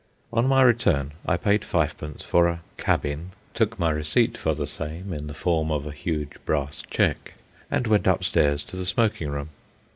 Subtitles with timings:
[0.33, 5.13] On my return I paid fivepence for a "cabin," took my receipt for the same
[5.13, 7.35] in the form of a huge brass check,
[7.69, 9.49] and went upstairs to the smoking room.